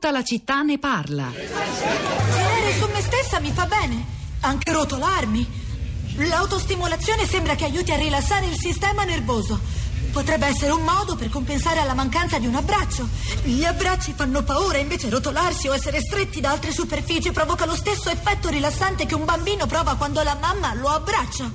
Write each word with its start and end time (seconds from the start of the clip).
Tutta 0.00 0.12
la 0.12 0.22
città 0.22 0.62
ne 0.62 0.78
parla. 0.78 1.28
Girare 1.34 2.72
su 2.78 2.86
me 2.86 3.00
stessa 3.00 3.40
mi 3.40 3.50
fa 3.50 3.66
bene. 3.66 4.04
Anche 4.42 4.70
rotolarmi. 4.70 5.44
L'autostimolazione 6.18 7.26
sembra 7.26 7.56
che 7.56 7.64
aiuti 7.64 7.90
a 7.90 7.96
rilassare 7.96 8.46
il 8.46 8.56
sistema 8.56 9.02
nervoso. 9.02 9.58
Potrebbe 10.12 10.46
essere 10.46 10.70
un 10.70 10.84
modo 10.84 11.16
per 11.16 11.30
compensare 11.30 11.80
alla 11.80 11.94
mancanza 11.94 12.38
di 12.38 12.46
un 12.46 12.54
abbraccio. 12.54 13.08
Gli 13.42 13.64
abbracci 13.64 14.12
fanno 14.14 14.44
paura, 14.44 14.78
invece 14.78 15.10
rotolarsi 15.10 15.66
o 15.66 15.74
essere 15.74 15.98
stretti 16.00 16.40
da 16.40 16.52
altre 16.52 16.70
superfici 16.70 17.32
provoca 17.32 17.66
lo 17.66 17.74
stesso 17.74 18.08
effetto 18.08 18.50
rilassante 18.50 19.04
che 19.04 19.16
un 19.16 19.24
bambino 19.24 19.66
prova 19.66 19.96
quando 19.96 20.22
la 20.22 20.36
mamma 20.40 20.74
lo 20.74 20.90
abbraccia. 20.90 21.50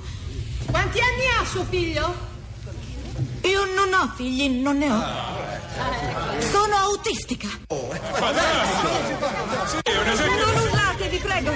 Quanti 0.70 0.98
anni 0.98 1.24
ha 1.40 1.46
suo 1.46 1.64
figlio? 1.64 2.14
Io 3.40 3.64
non 3.74 3.90
ho 3.94 4.12
figli, 4.14 4.50
non 4.50 4.76
ne 4.76 4.92
ho. 4.92 5.33
Sono 6.50 6.76
autistica. 6.76 7.48
Non 7.68 7.88
urlate, 10.62 11.08
vi 11.08 11.18
prego. 11.18 11.52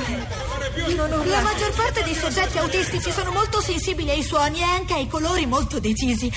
La 1.24 1.40
maggior 1.40 1.72
parte 1.74 2.02
dei 2.02 2.14
soggetti 2.14 2.58
autistici 2.58 3.12
sono 3.12 3.30
molto 3.30 3.60
sensibili 3.60 4.10
ai 4.10 4.22
suoni 4.22 4.58
e 4.58 4.64
anche 4.64 4.94
ai 4.94 5.06
colori 5.06 5.46
molto 5.46 5.78
decisi. 5.78 6.32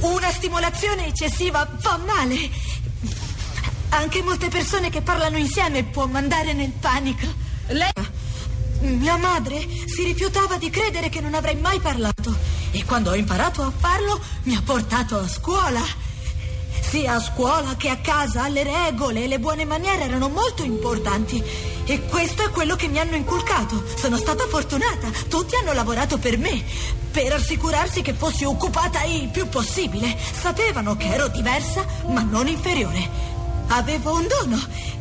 Una 0.00 0.30
stimolazione 0.30 1.06
eccessiva 1.08 1.68
fa 1.78 1.98
male. 1.98 2.50
Anche 3.90 4.22
molte 4.22 4.48
persone 4.48 4.88
che 4.88 5.02
parlano 5.02 5.36
insieme 5.36 5.84
può 5.84 6.06
mandare 6.06 6.52
nel 6.52 6.70
panico. 6.70 7.26
Lei... 7.68 7.90
Mia 8.80 9.18
madre 9.18 9.68
si 9.84 10.04
rifiutava 10.04 10.56
di 10.56 10.70
credere 10.70 11.10
che 11.10 11.20
non 11.20 11.34
avrei 11.34 11.54
mai 11.56 11.80
parlato 11.80 12.34
e 12.70 12.82
quando 12.86 13.10
ho 13.10 13.14
imparato 13.14 13.60
a 13.62 13.70
farlo 13.70 14.18
mi 14.44 14.56
ha 14.56 14.62
portato 14.64 15.18
a 15.18 15.28
scuola. 15.28 15.82
Sia 16.90 17.14
a 17.14 17.20
scuola 17.20 17.76
che 17.76 17.88
a 17.88 17.98
casa 17.98 18.48
le 18.48 18.64
regole 18.64 19.22
e 19.22 19.28
le 19.28 19.38
buone 19.38 19.64
maniere 19.64 20.02
erano 20.02 20.28
molto 20.28 20.64
importanti 20.64 21.40
e 21.86 22.04
questo 22.06 22.42
è 22.42 22.50
quello 22.50 22.74
che 22.74 22.88
mi 22.88 22.98
hanno 22.98 23.14
inculcato. 23.14 23.84
Sono 23.94 24.16
stata 24.16 24.44
fortunata, 24.48 25.08
tutti 25.28 25.54
hanno 25.54 25.72
lavorato 25.72 26.18
per 26.18 26.36
me, 26.36 26.64
per 27.12 27.32
assicurarsi 27.32 28.02
che 28.02 28.12
fossi 28.12 28.42
occupata 28.42 29.04
il 29.04 29.28
più 29.28 29.48
possibile. 29.48 30.16
Sapevano 30.18 30.96
che 30.96 31.06
ero 31.06 31.28
diversa 31.28 31.86
ma 32.08 32.22
non 32.22 32.48
inferiore. 32.48 33.08
Avevo 33.68 34.16
un 34.16 34.26
dono. 34.26 34.58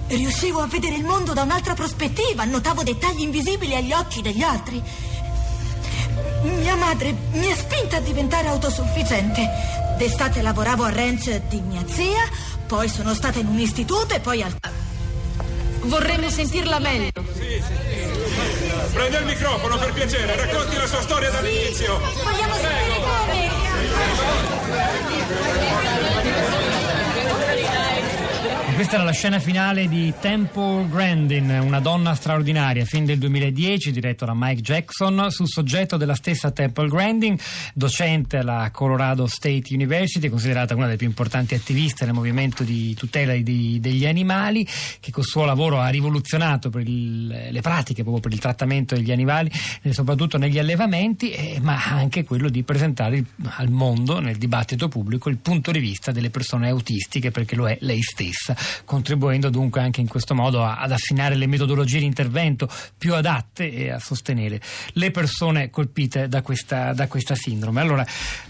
Riuscivo 0.09 0.59
a 0.59 0.67
vedere 0.67 0.93
il 0.93 1.03
mondo 1.03 1.33
da 1.33 1.41
un'altra 1.41 1.73
prospettiva, 1.73 2.43
notavo 2.43 2.83
dettagli 2.83 3.21
invisibili 3.21 3.73
agli 3.73 3.93
occhi 3.93 4.21
degli 4.21 4.43
altri. 4.43 4.79
Mia 6.43 6.75
madre 6.75 7.15
mi 7.31 7.51
ha 7.51 7.55
spinta 7.55 7.97
a 7.97 8.01
diventare 8.01 8.47
autosufficiente. 8.47 9.88
D'estate 9.99 10.41
lavoravo 10.41 10.85
al 10.85 10.93
ranch 10.93 11.29
di 11.49 11.59
mia 11.59 11.83
zia, 11.85 12.23
poi 12.65 12.87
sono 12.87 13.13
stata 13.13 13.39
in 13.39 13.47
un 13.47 13.59
istituto 13.59 14.13
e 14.13 14.21
poi 14.21 14.41
al... 14.41 14.55
Vorremmo 15.81 16.29
sentirla 16.29 16.79
meglio. 16.79 17.11
Prenda 18.93 19.19
il 19.19 19.25
microfono 19.25 19.77
per 19.77 19.91
piacere, 19.91 20.37
racconti 20.37 20.77
la 20.77 20.87
sua 20.87 21.01
storia 21.01 21.29
dall'inizio. 21.31 21.99
Vogliamo 21.99 22.53
sapere 22.53 22.95
come? 22.95 23.49
Questa 28.79 28.95
era 28.95 29.05
la 29.05 29.11
scena 29.11 29.39
finale 29.39 29.89
di 29.89 30.13
Temple 30.21 30.87
Grandin, 30.87 31.49
una 31.49 31.81
donna 31.81 32.15
straordinaria, 32.15 32.85
film 32.85 33.03
del 33.03 33.17
2010, 33.17 33.91
diretto 33.91 34.23
da 34.23 34.31
Mike 34.33 34.61
Jackson, 34.61 35.29
sul 35.31 35.49
soggetto 35.49 35.97
della 35.97 36.15
stessa 36.15 36.51
Temple 36.51 36.87
Grandin, 36.87 37.35
docente 37.73 38.37
alla 38.37 38.69
Colorado 38.71 39.27
State 39.27 39.73
University, 39.73 40.29
considerata 40.29 40.75
una 40.75 40.85
delle 40.85 40.95
più 40.95 41.07
importanti 41.07 41.55
attiviste 41.55 42.05
nel 42.05 42.13
movimento 42.13 42.63
di 42.63 42.93
tutela 42.93 43.35
di- 43.35 43.81
degli 43.81 44.05
animali, 44.05 44.65
che 45.01 45.11
col 45.11 45.25
suo 45.25 45.43
lavoro 45.43 45.81
ha 45.81 45.89
rivoluzionato 45.89 46.71
il- 46.77 47.27
le 47.51 47.61
pratiche 47.61 48.03
proprio 48.03 48.21
per 48.21 48.31
il 48.31 48.39
trattamento 48.39 48.95
degli 48.95 49.11
animali, 49.11 49.51
eh, 49.81 49.91
soprattutto 49.91 50.37
negli 50.37 50.57
allevamenti, 50.57 51.31
eh, 51.31 51.59
ma 51.61 51.83
anche 51.83 52.23
quello 52.23 52.47
di 52.47 52.63
presentare 52.63 53.21
al 53.57 53.69
mondo, 53.69 54.21
nel 54.21 54.37
dibattito 54.37 54.87
pubblico, 54.87 55.27
il 55.27 55.37
punto 55.37 55.69
di 55.71 55.79
vista 55.79 56.13
delle 56.13 56.29
persone 56.29 56.69
autistiche, 56.69 57.29
perché 57.29 57.57
lo 57.57 57.67
è 57.67 57.77
lei 57.81 58.01
stessa 58.01 58.55
contribuendo 58.85 59.49
dunque 59.49 59.81
anche 59.81 60.01
in 60.01 60.07
questo 60.07 60.35
modo 60.35 60.63
ad 60.63 60.91
affinare 60.91 61.35
le 61.35 61.47
metodologie 61.47 61.99
di 61.99 62.05
intervento 62.05 62.67
più 62.97 63.13
adatte 63.13 63.71
e 63.71 63.91
a 63.91 63.99
sostenere 63.99 64.59
le 64.93 65.11
persone 65.11 65.69
colpite 65.69 66.27
da 66.27 66.41
questa, 66.41 66.93
da 66.93 67.07
questa 67.07 67.35
sindrome. 67.35 67.81
Allora, 67.81 68.05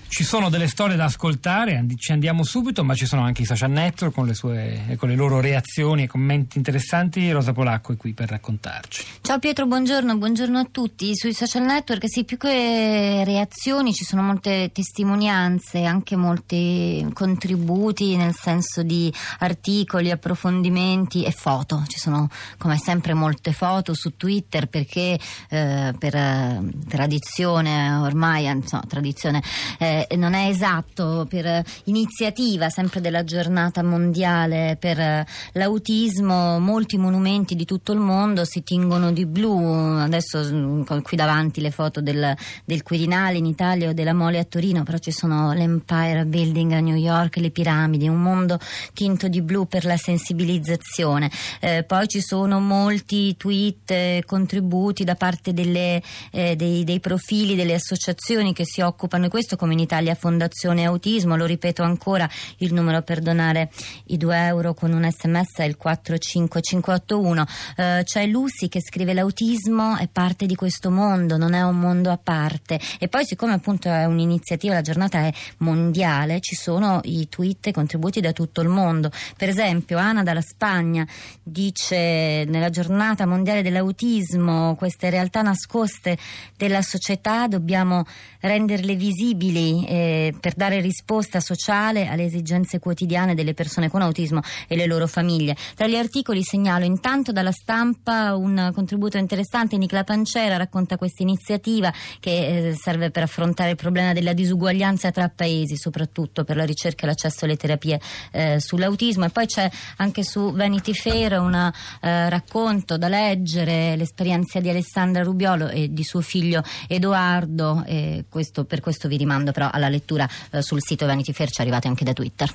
ci 0.10 0.24
sono 0.24 0.50
delle 0.50 0.68
storie 0.68 0.96
da 0.96 1.06
ascoltare, 1.06 1.86
ci 1.96 2.12
andiamo 2.12 2.44
subito, 2.44 2.84
ma 2.84 2.96
ci 2.96 3.06
sono 3.06 3.22
anche 3.22 3.44
i 3.44 3.46
social 3.46 3.70
network 3.70 4.14
con 4.14 4.26
le, 4.26 4.34
sue, 4.34 4.96
con 4.98 5.08
le 5.08 5.16
loro 5.16 5.40
reazioni 5.40 6.04
e 6.04 6.08
commenti 6.08 6.58
interessanti. 6.58 7.32
Rosa 7.32 7.54
Polacco 7.54 7.94
è 7.94 7.98
qui 7.98 8.14
per 8.14 8.30
raccontarci. 8.30 9.06
Ciao 9.22 9.38
Pietro, 9.38 9.68
buongiorno, 9.68 10.18
buongiorno 10.18 10.58
a 10.58 10.68
tutti. 10.70 11.16
Sui 11.16 11.34
social 11.34 11.64
network, 11.64 12.10
sì, 12.10 12.24
più 12.24 12.38
che 12.38 13.22
reazioni 13.24 13.94
ci 13.94 14.04
sono 14.04 14.24
molte 14.24 14.72
testimonianze, 14.74 15.84
anche 15.84 16.16
molti 16.16 17.08
contributi 17.14 18.16
nel 18.16 18.34
senso 18.34 18.82
di 18.82 19.14
articoli, 19.40 20.10
approfondimenti 20.10 21.24
e 21.24 21.32
foto. 21.32 21.84
Ci 21.88 22.00
sono 22.00 22.30
come 22.58 22.78
sempre 22.78 23.14
molte 23.14 23.54
foto 23.54 23.94
su 23.94 24.18
Twitter 24.18 24.68
perché 24.68 25.20
eh, 25.50 25.94
per 25.98 26.16
eh, 26.16 26.64
tradizione 26.88 27.92
ormai, 27.94 28.48
eh, 28.48 28.52
insomma, 28.52 28.84
tradizione 28.88 29.44
eh, 29.78 29.99
non 30.16 30.34
è 30.34 30.48
esatto, 30.48 31.26
per 31.30 31.46
eh, 31.46 31.64
iniziativa 31.86 32.70
sempre 32.70 33.02
della 33.02 33.24
giornata 33.24 33.84
mondiale 33.84 34.78
per 34.80 35.00
eh, 35.00 35.26
l'autismo, 35.54 36.60
molti 36.60 36.98
monumenti 36.98 37.56
di 37.56 37.66
tutto 37.66 37.92
il 37.92 38.00
mondo 38.00 38.46
si 38.46 38.64
tingono 38.64 39.12
di 39.12 39.26
blu. 39.26 39.98
Adesso 39.98 40.44
mm, 40.44 40.82
qui 41.02 41.18
davanti 41.18 41.62
le 41.62 41.72
foto 41.72 42.02
del, 42.02 42.36
del 42.66 42.84
Quirinale 42.84 43.38
in 43.38 43.46
Italia 43.46 43.90
o 43.90 43.94
della 43.94 44.14
Mole 44.14 44.40
a 44.40 44.44
Torino, 44.44 44.84
però 44.84 44.98
ci 44.98 45.12
sono 45.12 45.54
l'Empire 45.54 46.26
Building 46.26 46.72
a 46.74 46.80
New 46.80 46.96
York, 46.96 47.38
le 47.38 47.52
piramidi, 47.52 48.08
un 48.08 48.22
mondo 48.22 48.60
tinto 48.94 49.28
di 49.28 49.42
blu 49.42 49.68
per 49.68 49.86
la 49.86 49.98
sensibilizzazione. 49.98 51.32
Eh, 51.60 51.84
poi 51.84 52.08
ci 52.08 52.22
sono 52.22 52.60
molti 52.60 53.36
tweet, 53.38 53.92
eh, 53.92 54.24
contributi 54.26 55.04
da 55.04 55.16
parte 55.16 55.54
delle, 55.54 56.02
eh, 56.32 56.56
dei, 56.56 56.84
dei 56.84 57.00
profili 57.00 57.56
delle 57.56 57.74
associazioni 57.74 58.54
che 58.54 58.66
si 58.66 58.82
occupano 58.82 59.24
di 59.24 59.30
questo, 59.30 59.56
come 59.56 59.74
in 59.74 59.80
Italia 59.90 60.14
Fondazione 60.14 60.86
Autismo. 60.86 61.36
Lo 61.36 61.46
ripeto 61.46 61.82
ancora, 61.82 62.30
il 62.58 62.72
numero 62.76 63.02
per 63.02 63.22
donare 63.22 63.72
i 64.08 64.18
2 64.18 64.38
euro 64.46 64.76
con 64.76 64.94
un 64.94 65.10
sms 65.10 65.58
è 65.58 65.64
il 65.64 65.78
45581. 65.78 67.46
Eh, 67.76 68.02
c'è 68.04 68.28
Lucy 68.28 68.68
che 68.68 68.82
scrive 68.84 69.16
l'autismo 69.16 69.98
è 69.98 70.08
parte 70.08 70.46
di 70.46 70.54
questo 70.54 70.92
mondo, 70.92 71.38
non 71.38 71.54
è 71.54 71.64
un 71.64 71.80
mondo 71.80 72.12
a 72.12 72.20
parte. 72.22 72.80
E 73.00 73.08
poi 73.08 73.26
siccome 73.26 73.54
appunto 73.54 73.90
è 73.90 74.06
un'iniziativa, 74.06 74.76
la 74.76 74.82
giornata 74.82 75.26
è 75.26 75.34
mondiale, 75.58 76.40
ci 76.40 76.54
sono 76.54 77.00
i 77.06 77.28
tweet 77.28 77.68
e 77.68 77.72
contributi 77.72 78.22
da 78.22 78.32
tutto 78.32 78.62
il 78.62 78.68
mondo. 78.68 79.10
Per 79.36 79.50
esempio 79.50 79.98
Ana 79.98 80.22
dalla 80.22 80.42
Spagna 80.42 81.04
dice 81.42 82.46
nella 82.46 82.70
giornata 82.70 83.26
mondiale 83.26 83.64
dell'autismo 83.64 84.76
queste 84.76 85.10
realtà 85.10 85.42
nascoste 85.42 86.16
della 86.56 86.84
società 86.84 87.48
dobbiamo 87.48 88.06
renderle 88.42 88.94
visibili 88.94 89.79
eh, 89.88 90.34
per 90.40 90.54
dare 90.56 90.82
risposta 90.82 91.40
sociale 91.40 92.08
alle 92.08 92.26
esigenze 92.26 92.80
quotidiane 92.80 93.36
delle 93.36 93.54
persone 93.54 93.90
con 93.90 94.02
autismo 94.02 94.42
e 94.68 94.76
le 94.76 94.86
loro 94.86 95.08
famiglie. 95.08 95.56
Tra 95.76 95.88
gli 95.88 95.96
articoli 95.96 96.44
segnalo 96.44 96.86
intanto 96.86 97.32
dalla 97.32 97.52
stampa 97.52 98.36
un 98.36 98.72
contributo 98.74 99.18
interessante, 99.18 99.78
Nicla 99.78 100.04
Pancera 100.04 100.58
racconta 100.58 100.98
questa 100.98 101.24
iniziativa 101.24 101.94
che 102.20 102.70
eh, 102.70 102.76
serve 102.76 103.12
per 103.12 103.24
affrontare 103.24 103.72
il 103.72 103.76
problema 103.76 104.14
della 104.14 104.34
disuguaglianza 104.34 105.12
tra 105.12 105.30
paesi, 105.30 105.78
soprattutto 105.78 106.44
per 106.44 106.56
la 106.56 106.66
ricerca 106.66 107.04
e 107.04 107.08
l'accesso 107.08 107.46
alle 107.46 107.58
terapie 107.58 108.00
eh, 108.32 108.60
sull'autismo 108.60 109.26
e 109.26 109.30
poi 109.30 109.46
c'è 109.46 109.70
anche 109.98 110.24
su 110.24 110.52
Vanity 110.52 110.94
Fair 110.94 111.40
un 111.40 111.54
eh, 111.56 112.30
racconto 112.30 112.98
da 112.98 113.08
leggere, 113.08 113.96
l'esperienza 113.96 114.60
di 114.60 114.70
Alessandra 114.70 115.24
Rubiolo 115.24 115.68
e 115.68 115.92
di 115.92 116.04
suo 116.04 116.22
figlio 116.22 116.64
Edoardo, 116.88 117.84
e 117.86 118.26
questo- 118.30 118.66
per 118.66 118.82
questo 118.82 119.08
vi 119.08 119.18
rimando 119.18 119.52
però 119.52 119.69
alla 119.72 119.90
lettura 119.90 120.28
eh, 120.52 120.62
sul 120.62 120.82
sito 120.82 121.06
Vanity 121.06 121.34
Fair, 121.34 121.50
ci 121.50 121.62
arrivate 121.62 121.88
anche 121.88 122.04
da 122.04 122.14
Twitter. 122.14 122.50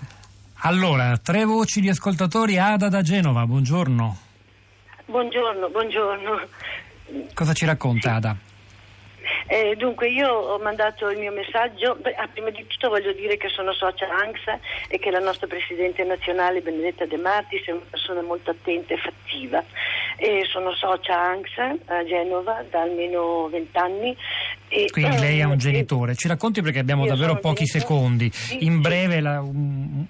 Allora, 0.66 1.18
tre 1.18 1.44
voci 1.44 1.80
di 1.80 1.88
ascoltatori. 1.88 2.58
Ada 2.58 2.88
da 2.88 3.02
Genova, 3.02 3.46
buongiorno. 3.46 4.18
Buongiorno, 5.06 5.68
buongiorno. 5.68 6.40
Cosa 7.34 7.52
ci 7.52 7.66
racconta 7.66 8.14
Ada? 8.14 8.36
Eh, 9.46 9.76
dunque 9.76 10.08
io 10.08 10.28
ho 10.28 10.58
mandato 10.58 11.08
il 11.10 11.18
mio 11.18 11.32
messaggio, 11.32 11.96
Beh, 11.96 12.14
ah, 12.14 12.26
prima 12.28 12.50
di 12.50 12.66
tutto 12.66 12.88
voglio 12.88 13.12
dire 13.12 13.36
che 13.36 13.48
sono 13.48 13.72
socia 13.72 14.08
ANXA 14.08 14.58
e 14.88 14.98
che 14.98 15.10
la 15.10 15.18
nostra 15.18 15.46
Presidente 15.46 16.02
nazionale 16.04 16.62
Benedetta 16.62 17.04
De 17.04 17.16
Martis 17.16 17.64
è 17.66 17.72
una 17.72 17.84
persona 17.90 18.22
molto 18.22 18.50
attenta 18.50 18.94
e 18.94 18.96
fattiva. 18.96 19.62
E 20.16 20.44
sono 20.50 20.72
socia 20.72 21.20
ANXA 21.20 21.76
a 21.86 22.04
Genova 22.04 22.64
da 22.70 22.82
almeno 22.82 23.48
vent'anni 23.48 24.16
Quindi 24.90 25.18
lei 25.18 25.38
è 25.38 25.44
un 25.44 25.52
eh, 25.52 25.56
genitore. 25.56 26.14
Ci 26.14 26.28
racconti 26.28 26.62
perché 26.62 26.78
abbiamo 26.78 27.06
davvero 27.06 27.38
pochi 27.38 27.66
secondi. 27.66 28.30
In 28.60 28.80
breve 28.80 29.20
la- 29.20 29.42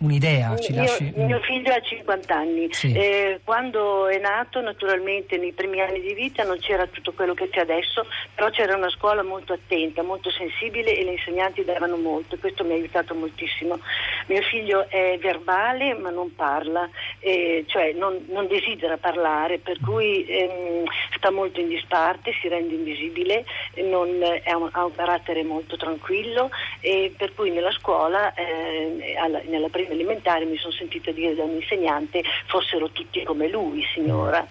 un'idea 0.00 0.56
ci 0.58 0.72
Mio, 0.72 0.80
lasci. 0.82 1.12
mio 1.16 1.40
figlio 1.40 1.72
ha 1.72 1.80
50 1.80 2.34
anni, 2.34 2.68
Sì. 2.72 2.92
Eh, 2.92 3.40
quando 3.44 4.06
è 4.06 4.18
nato 4.18 4.60
naturalmente 4.60 5.36
nei 5.36 5.52
primi 5.52 5.80
anni 5.80 6.00
di 6.00 6.14
vita 6.14 6.42
non 6.44 6.58
c'era 6.58 6.86
tutto 6.86 7.12
quello 7.12 7.34
che 7.34 7.48
c'è 7.48 7.60
adesso, 7.60 8.06
però 8.34 8.50
c'era 8.50 8.76
una 8.76 8.90
scuola 8.90 9.22
molto 9.22 9.52
attenta, 9.52 10.02
molto 10.02 10.30
sensibile 10.30 10.96
e 10.96 11.04
le 11.04 11.12
insegnanti 11.12 11.64
davano 11.64 11.96
molto 11.96 12.34
e 12.34 12.38
questo 12.38 12.64
mi 12.64 12.72
ha 12.72 12.76
aiutato 12.76 13.14
moltissimo. 13.14 13.78
Mio 14.26 14.42
figlio 14.42 14.86
è 14.88 15.18
verbale 15.20 15.94
ma 15.94 16.10
non 16.10 16.34
parla, 16.34 16.88
eh, 17.20 17.64
cioè 17.66 17.92
non, 17.92 18.24
non 18.28 18.46
desidera 18.46 18.96
parlare, 18.96 19.58
per 19.58 19.78
cui 19.84 20.24
ehm, 20.26 20.84
sta 21.16 21.30
molto 21.30 21.60
in 21.60 21.68
disparte, 21.68 22.32
si 22.40 22.48
rende 22.48 22.74
invisibile, 22.74 23.44
un- 23.76 24.22
ha 24.44 24.84
un 24.84 24.94
carattere 24.94 25.42
molto 25.42 25.76
tranquillo 25.76 26.50
e 26.80 27.12
per 27.16 27.34
cui 27.34 27.50
nella 27.50 27.70
scuola, 27.72 28.32
eh, 28.34 29.14
alla- 29.18 29.42
nella 29.44 29.68
prima 29.68 29.83
elementare, 29.92 30.44
mi 30.44 30.56
sono 30.56 30.72
sentita 30.72 31.10
dire 31.10 31.34
da 31.34 31.44
un 31.44 31.56
insegnante 31.56 32.22
fossero 32.46 32.88
tutti 32.90 33.22
come 33.22 33.48
lui, 33.48 33.82
signora. 33.94 34.46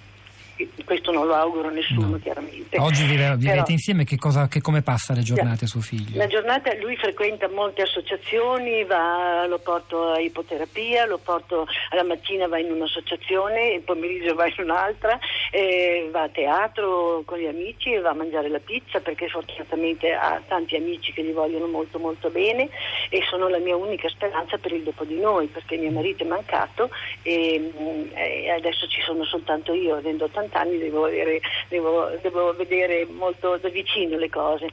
Questo 0.85 1.11
non 1.11 1.25
lo 1.25 1.33
auguro 1.33 1.69
a 1.69 1.71
nessuno, 1.71 2.07
No. 2.07 2.19
chiaramente. 2.19 2.77
Oggi 2.79 3.05
vive- 3.05 3.35
vivete 3.37 3.55
Però- 3.61 3.65
insieme, 3.69 4.03
che, 4.03 4.17
cosa, 4.17 4.47
che 4.47 4.61
come 4.61 4.81
passa 4.83 5.13
le 5.13 5.21
giornate 5.21 5.65
a 5.65 5.67
suo 5.67 5.81
figlio? 5.81 6.17
la 6.17 6.27
giornata 6.27 6.73
lui 6.75 6.95
frequenta 6.97 7.47
molte 7.49 7.81
associazioni, 7.83 8.83
va- 8.83 9.45
lo 9.47 9.57
porto 9.59 10.11
a 10.11 10.19
ipoterapia, 10.19 11.05
lo 11.05 11.17
porto 11.17 11.65
alla 11.89 12.03
mattina 12.03 12.47
va 12.47 12.59
in 12.59 12.71
un'associazione, 12.71 13.71
il 13.73 13.81
pomeriggio 13.81 14.35
va 14.35 14.45
in 14.45 14.53
un'altra, 14.57 15.17
eh, 15.51 16.09
va 16.11 16.23
a 16.23 16.29
teatro 16.29 17.23
con 17.25 17.39
gli 17.39 17.47
amici 17.47 17.93
e 17.93 17.99
va 17.99 18.09
a 18.11 18.13
mangiare 18.13 18.49
la 18.49 18.59
pizza 18.59 18.99
perché 18.99 19.27
fortunatamente 19.29 20.11
ha 20.13 20.41
tanti 20.47 20.75
amici 20.75 21.11
che 21.13 21.23
gli 21.23 21.31
vogliono 21.31 21.67
molto 21.67 21.97
molto 21.99 22.29
bene 22.29 22.69
e 23.09 23.21
sono 23.29 23.47
la 23.47 23.59
mia 23.59 23.75
unica 23.75 24.07
speranza 24.09 24.57
per 24.57 24.71
il 24.73 24.83
dopo 24.83 25.03
di 25.03 25.19
noi 25.19 25.47
perché 25.47 25.77
mio 25.77 25.91
marito 25.91 26.23
è 26.23 26.27
mancato 26.27 26.89
e, 27.23 27.71
mm, 27.75 28.05
e 28.15 28.49
adesso 28.51 28.87
ci 28.87 29.01
sono 29.01 29.23
soltanto 29.23 29.73
io, 29.73 29.95
avendo 29.95 30.25
80 30.25 30.41
anni 30.51 30.77
devo, 30.77 31.05
avere- 31.05 31.41
devo- 31.69 32.09
devo 32.21 32.53
vedere 32.53 33.05
molto 33.05 33.57
da 33.57 33.69
vicino 33.69 34.17
le 34.17 34.29
cose. 34.29 34.67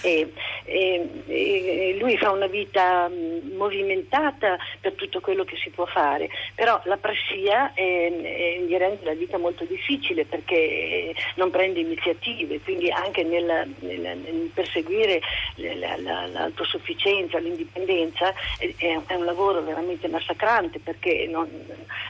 E, 0.00 0.32
e- 0.64 1.10
e 1.26 1.96
lui 1.98 2.16
fa 2.18 2.30
una 2.30 2.46
vita 2.46 3.08
mh, 3.08 3.54
movimentata 3.56 4.56
per 4.80 4.92
tutto 4.94 5.20
quello 5.20 5.44
che 5.44 5.56
si 5.56 5.70
può 5.70 5.86
fare, 5.86 6.28
però 6.54 6.80
la 6.84 6.96
pressia 6.96 7.72
eh, 7.74 8.64
gli 8.66 8.76
rende 8.76 9.04
la 9.04 9.14
vita 9.14 9.38
molto 9.38 9.64
difficile 9.64 10.24
perché 10.24 10.54
eh, 10.56 11.14
non 11.34 11.50
prende 11.50 11.80
iniziative, 11.80 12.60
quindi 12.60 12.90
anche 12.90 13.22
nel, 13.24 13.44
nel- 13.80 14.00
nel 14.00 14.50
perseguire 14.54 15.20
la- 15.56 15.96
la- 15.96 16.26
l'autosufficienza, 16.26 17.38
l'indipendenza 17.38 18.32
è, 18.58 18.72
è 19.06 19.14
un 19.14 19.24
lavoro 19.24 19.62
veramente 19.62 20.06
massacrante 20.08 20.78
perché 20.78 21.26
non, 21.28 21.48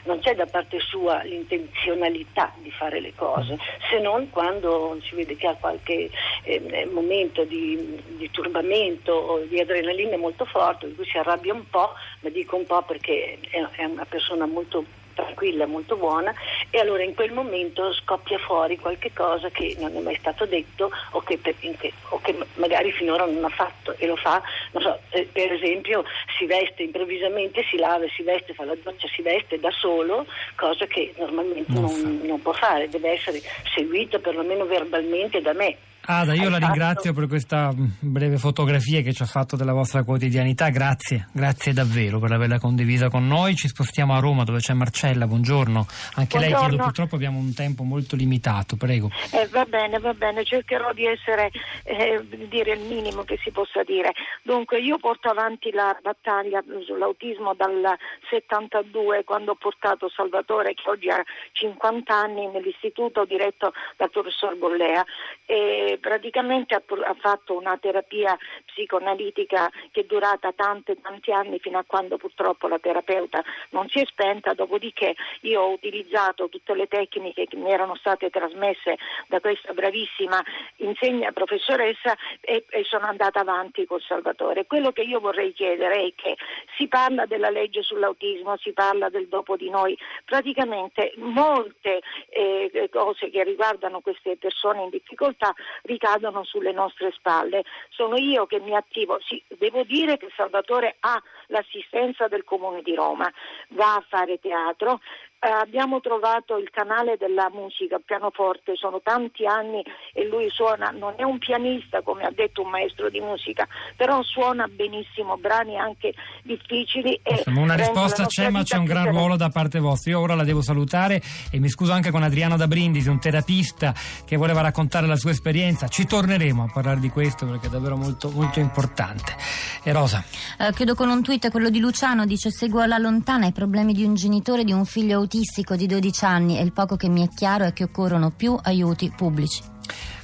non 0.03 0.19
c'è 0.19 0.35
da 0.35 0.45
parte 0.45 0.79
sua 0.79 1.23
l'intenzionalità 1.23 2.53
di 2.61 2.71
fare 2.71 2.99
le 2.99 3.13
cose, 3.15 3.57
se 3.89 3.99
non 3.99 4.29
quando 4.29 4.97
si 5.01 5.15
vede 5.15 5.35
che 5.35 5.47
ha 5.47 5.55
qualche 5.55 6.09
eh, 6.43 6.87
momento 6.91 7.43
di, 7.43 7.78
di 7.79 8.29
turbamento 8.31 9.11
o 9.13 9.39
di 9.39 9.59
adrenalina 9.59 10.17
molto 10.17 10.45
forte, 10.45 10.85
in 10.87 10.95
cui 10.95 11.05
si 11.05 11.17
arrabbia 11.17 11.53
un 11.53 11.67
po', 11.69 11.93
ma 12.21 12.29
dico 12.29 12.55
un 12.55 12.65
po' 12.65 12.81
perché 12.83 13.37
è, 13.49 13.61
è 13.75 13.83
una 13.85 14.05
persona 14.05 14.45
molto 14.45 14.83
tranquilla, 15.13 15.65
molto 15.65 15.97
buona 15.97 16.33
e 16.69 16.79
allora 16.79 17.03
in 17.03 17.13
quel 17.13 17.33
momento 17.33 17.91
scoppia 17.91 18.37
fuori 18.37 18.77
qualche 18.77 19.11
cosa 19.13 19.49
che 19.49 19.75
non 19.77 19.93
è 19.93 19.99
mai 19.99 20.15
stato 20.15 20.45
detto 20.45 20.89
o 21.11 21.19
che, 21.21 21.37
per- 21.37 21.55
che- 21.57 21.91
o 22.09 22.21
che 22.21 22.37
magari 22.53 22.93
finora 22.93 23.25
non 23.25 23.43
ha 23.43 23.49
fatto 23.49 23.95
e 23.97 24.07
lo 24.07 24.15
fa, 24.15 24.41
non 24.71 24.81
so, 24.81 24.97
eh, 25.09 25.27
per 25.29 25.51
esempio 25.51 26.05
si 26.37 26.45
veste 26.45 26.83
improvvisamente, 26.83 27.65
si 27.69 27.75
lava, 27.75 28.05
si 28.15 28.23
veste, 28.23 28.53
fa 28.53 28.63
la 28.63 28.77
doccia, 28.81 29.07
si 29.13 29.21
veste 29.21 29.59
da 29.59 29.71
solo, 29.71 30.25
cosa 30.55 30.85
che 30.85 31.13
normalmente 31.17 31.73
Non 31.73 31.99
non, 32.01 32.21
non 32.23 32.41
può 32.41 32.53
fare, 32.53 32.87
deve 32.87 33.09
essere 33.11 33.41
seguito 33.75 34.19
perlomeno 34.19 34.65
verbalmente 34.65 35.41
da 35.41 35.51
me. 35.51 35.75
Ada, 36.11 36.33
io 36.33 36.49
la 36.49 36.57
fatto- 36.57 36.65
ringrazio 36.65 37.13
per 37.13 37.27
questa 37.27 37.71
mh, 37.71 37.97
breve 37.99 38.37
fotografia 38.39 39.01
che 39.01 39.13
ci 39.13 39.21
ha 39.21 39.27
fatto 39.27 39.55
della 39.55 39.73
vostra 39.73 40.03
quotidianità. 40.03 40.69
Grazie, 40.69 41.27
grazie 41.31 41.71
davvero 41.71 42.17
per 42.17 42.31
averla 42.31 42.57
condivisa 42.57 43.09
con 43.09 43.27
noi. 43.27 43.55
Ci 43.55 43.67
spostiamo 43.67 44.15
a 44.15 44.19
Roma 44.19 44.43
dove 44.43 44.57
c'è 44.57 44.73
Marcella. 44.73 45.27
Buongiorno. 45.27 45.85
Anche 46.15 46.39
lei 46.39 46.49
Buongiorno. 46.49 46.67
chiedo, 46.69 46.83
purtroppo 46.83 47.13
abbiamo 47.13 47.37
un 47.37 47.53
tempo 47.53 47.83
molto 47.83 48.15
limitato. 48.15 48.75
Prego. 48.75 49.11
Eh, 49.31 49.45
va 49.51 49.65
bene, 49.65 49.99
va 49.99 50.15
bene, 50.15 50.43
cercherò 50.43 50.93
di 50.93 51.05
essere, 51.05 51.51
eh, 51.83 52.25
di 52.27 52.47
dire 52.47 52.73
il 52.73 52.87
minimo 52.87 53.21
che 53.21 53.37
si 53.43 53.51
possa 53.51 53.83
dire. 53.83 54.13
Dunque, 54.41 54.79
io 54.79 54.97
porto 54.97 55.29
avanti 55.29 55.69
la 55.71 55.95
battaglia 56.01 56.63
sull'autismo 56.87 57.53
dal 57.53 57.95
72, 58.31 59.23
quando 59.25 59.51
ho 59.51 59.55
portato 59.55 60.09
Salvatore, 60.09 60.73
che 60.73 60.89
oggi 60.89 61.09
ha 61.09 61.23
50 61.51 62.11
anni, 62.11 62.47
nell'istituto 62.47 63.25
diretto 63.25 63.73
dal 63.95 64.09
professor 64.09 64.57
Bollea. 64.57 65.05
E 65.45 65.97
praticamente 65.99 66.75
ha, 66.75 66.81
ha 67.05 67.15
fatto 67.19 67.55
una 67.55 67.77
terapia 67.77 68.37
psicoanalitica 68.65 69.69
che 69.91 70.01
è 70.01 70.03
durata 70.03 70.51
tanti, 70.53 70.99
tanti 71.01 71.31
anni, 71.31 71.59
fino 71.59 71.77
a 71.77 71.83
quando 71.85 72.17
purtroppo 72.17 72.67
la 72.67 72.79
terapeuta 72.79 73.43
non 73.69 73.87
si 73.89 73.99
è 73.99 74.05
spenta, 74.05 74.53
dopodiché 74.53 75.15
io 75.41 75.61
ho 75.61 75.71
utilizzato 75.71 76.49
tutte 76.49 76.73
le 76.73 76.87
tecniche 76.87 77.45
che 77.45 77.57
mi 77.57 77.71
erano 77.71 77.95
state 77.95 78.29
trasmesse 78.29 78.97
da 79.27 79.39
questa 79.39 79.73
bravissima 79.73 80.43
insegna 80.77 81.31
professoressa 81.31 82.15
e, 82.41 82.65
e 82.69 82.83
sono 82.83 83.05
andata 83.05 83.39
avanti 83.39 83.85
col 83.85 84.01
Salvatore. 84.01 84.65
Quello 84.65 84.91
che 84.91 85.01
io 85.01 85.19
vorrei 85.19 85.53
chiedere 85.53 86.03
è 86.03 86.13
che 86.15 86.37
si 86.77 86.87
parla 86.87 87.25
della 87.25 87.49
legge 87.49 87.81
sull'autismo, 87.81 88.57
si 88.57 88.71
parla 88.73 89.09
del 89.09 89.27
dopo 89.27 89.55
di 89.55 89.69
noi, 89.69 89.97
praticamente 90.25 91.13
molte 91.17 92.01
eh, 92.29 92.89
cose 92.91 93.29
che 93.29 93.43
riguardano 93.43 93.99
queste 94.01 94.37
persone 94.37 94.83
in 94.83 94.89
difficoltà 94.89 95.53
ricadono 95.83 96.43
sulle 96.43 96.71
nostre 96.71 97.11
spalle. 97.11 97.63
Sono 97.89 98.17
io 98.17 98.45
che 98.45 98.59
mi 98.59 98.75
attivo, 98.75 99.19
sì, 99.21 99.41
devo 99.47 99.83
dire 99.83 100.17
che 100.17 100.29
Salvatore 100.35 100.97
ha 100.99 101.21
l'assistenza 101.47 102.27
del 102.27 102.43
Comune 102.43 102.81
di 102.81 102.95
Roma, 102.95 103.31
va 103.69 103.95
a 103.95 104.05
fare 104.07 104.39
teatro, 104.39 104.99
abbiamo 105.39 106.01
trovato 106.01 106.57
il 106.57 106.69
canale 106.69 107.15
della 107.17 107.49
musica, 107.51 107.95
il 107.95 108.03
pianoforte, 108.03 108.75
sono 108.75 108.99
tanti 109.01 109.45
anni 109.45 109.83
e 110.13 110.27
lui 110.27 110.49
suona, 110.49 110.89
non 110.89 111.13
è 111.15 111.23
un 111.23 111.37
pianista 111.37 112.01
come 112.01 112.23
ha 112.23 112.31
detto 112.31 112.61
un 112.61 112.69
maestro 112.69 113.09
di 113.09 113.21
musica, 113.21 113.67
però 113.95 114.21
suona 114.23 114.67
benissimo 114.67 115.37
brani 115.37 115.77
anche 115.77 116.13
difficili. 116.43 117.19
E 117.23 117.37
Insomma, 117.37 117.61
una 117.61 117.75
risposta 117.75 118.25
c'è, 118.25 118.49
ma 118.49 118.63
c'è 118.63 118.77
un 118.77 118.85
gran 118.85 119.09
ruolo 119.09 119.37
da 119.37 119.49
parte 119.49 119.79
vostra. 119.79 120.11
Io 120.11 120.19
ora 120.19 120.35
la 120.35 120.43
devo 120.43 120.61
salutare 120.61 121.21
e 121.51 121.59
mi 121.59 121.69
scuso 121.69 121.93
anche 121.93 122.11
con 122.11 122.23
Adriano 122.23 122.57
da 122.57 122.67
Brindisi, 122.67 123.07
un 123.07 123.19
terapista 123.19 123.93
che 124.25 124.35
voleva 124.35 124.61
raccontare 124.61 125.07
la 125.07 125.15
sua 125.15 125.31
esperienza. 125.31 125.87
Ci 125.87 126.05
torneremo 126.05 126.63
a 126.63 126.71
parlare 126.71 126.99
di 126.99 127.09
questo 127.09 127.45
perché 127.45 127.67
è 127.67 127.69
davvero 127.69 127.95
molto, 127.95 128.29
molto 128.31 128.59
importante. 128.59 129.35
E 129.83 129.93
Rosa. 129.93 130.23
Eh, 130.59 130.73
chiudo 130.73 130.95
con 130.95 131.09
un 131.09 131.23
tweet, 131.23 131.49
quello 131.49 131.69
di 131.69 131.79
Luciano, 131.79 132.25
dice 132.25 132.51
seguo 132.51 132.81
alla 132.81 132.97
lontana 132.97 133.45
i 133.45 133.53
problemi 133.53 133.93
di 133.93 134.03
un 134.03 134.15
genitore 134.15 134.65
di 134.65 134.73
un 134.73 134.83
figlio 134.83 135.15
autistico 135.15 135.28
di 135.75 135.85
12 135.85 136.25
anni 136.25 136.57
e 136.57 136.63
il 136.63 136.73
poco 136.73 136.95
che 136.95 137.07
mi 137.07 137.25
è 137.25 137.29
chiaro 137.33 137.65
è 137.65 137.73
che 137.73 137.83
occorrono 137.83 138.31
più 138.31 138.57
aiuti 138.61 139.11
pubblici. 139.15 139.61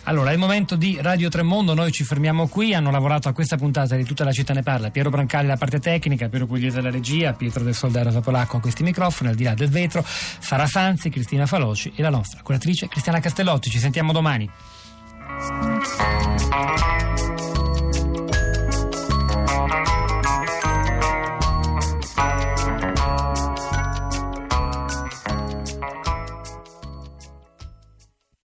Allora, 0.07 0.29
è 0.29 0.33
il 0.33 0.39
momento 0.39 0.75
di 0.75 0.99
Radio 1.01 1.29
Tremondo, 1.29 1.73
noi 1.73 1.91
ci 1.91 2.03
fermiamo 2.03 2.47
qui, 2.47 2.75
hanno 2.75 2.91
lavorato 2.91 3.27
a 3.27 3.33
questa 3.33 3.57
puntata 3.57 3.95
di 3.95 4.03
Tutta 4.03 4.23
la 4.23 4.31
città 4.31 4.53
ne 4.53 4.61
parla, 4.61 4.91
Piero 4.91 5.09
Brancali 5.09 5.47
la 5.47 5.57
parte 5.57 5.79
tecnica, 5.79 6.29
Piero 6.29 6.45
Pugliese 6.45 6.79
la 6.79 6.91
regia, 6.91 7.33
Pietro 7.33 7.63
del 7.63 7.73
Soldaro 7.73 8.11
Sapolacco 8.11 8.57
a 8.57 8.59
questi 8.59 8.83
microfoni, 8.83 9.31
al 9.31 9.35
di 9.35 9.43
là 9.43 9.55
del 9.55 9.69
vetro, 9.69 10.05
Sara 10.05 10.67
Sanzi, 10.67 11.09
Cristina 11.09 11.47
Faloci 11.47 11.91
e 11.95 12.03
la 12.03 12.11
nostra 12.11 12.41
curatrice 12.43 12.87
Cristiana 12.87 13.19
Castellotti. 13.19 13.71
Ci 13.71 13.79
sentiamo 13.79 14.11
domani. 14.11 14.49